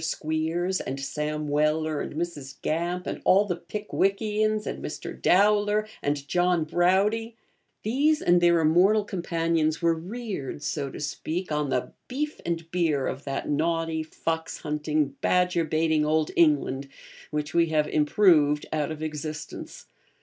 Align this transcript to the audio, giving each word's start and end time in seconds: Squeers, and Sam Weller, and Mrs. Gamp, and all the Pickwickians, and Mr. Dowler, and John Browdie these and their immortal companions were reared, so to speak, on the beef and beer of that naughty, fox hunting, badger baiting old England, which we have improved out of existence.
Squeers, 0.03 0.79
and 0.81 0.99
Sam 0.99 1.47
Weller, 1.47 2.01
and 2.01 2.15
Mrs. 2.15 2.59
Gamp, 2.63 3.05
and 3.05 3.21
all 3.23 3.45
the 3.45 3.55
Pickwickians, 3.55 4.65
and 4.65 4.83
Mr. 4.83 5.11
Dowler, 5.15 5.87
and 6.01 6.27
John 6.27 6.63
Browdie 6.65 7.35
these 7.83 8.19
and 8.19 8.41
their 8.41 8.61
immortal 8.61 9.03
companions 9.03 9.79
were 9.79 9.93
reared, 9.93 10.63
so 10.63 10.89
to 10.89 10.99
speak, 10.99 11.51
on 11.51 11.69
the 11.69 11.91
beef 12.07 12.41
and 12.47 12.71
beer 12.71 13.05
of 13.05 13.25
that 13.25 13.47
naughty, 13.47 14.01
fox 14.01 14.61
hunting, 14.61 15.17
badger 15.21 15.65
baiting 15.65 16.03
old 16.03 16.31
England, 16.35 16.89
which 17.29 17.53
we 17.53 17.67
have 17.67 17.87
improved 17.87 18.65
out 18.73 18.89
of 18.89 19.03
existence. 19.03 19.85